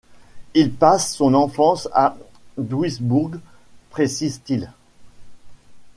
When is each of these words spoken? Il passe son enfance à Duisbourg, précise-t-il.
Il 0.55 0.71
passe 0.73 1.13
son 1.13 1.35
enfance 1.35 1.87
à 1.93 2.17
Duisbourg, 2.57 3.29
précise-t-il. 3.91 4.71